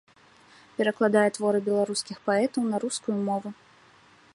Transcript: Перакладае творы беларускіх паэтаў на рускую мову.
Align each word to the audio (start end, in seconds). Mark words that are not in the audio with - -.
Перакладае 0.77 1.27
творы 1.37 1.59
беларускіх 1.69 2.17
паэтаў 2.31 2.61
на 2.71 2.77
рускую 2.87 3.17
мову. 3.31 3.49